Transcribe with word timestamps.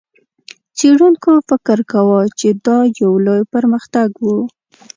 څېړونکو 0.77 1.31
فکر 1.49 1.79
کاوه، 1.91 2.21
چې 2.39 2.47
دا 2.65 2.77
یو 3.01 3.11
لوی 3.25 3.43
پرمختګ 3.53 4.09
و. 4.23 4.27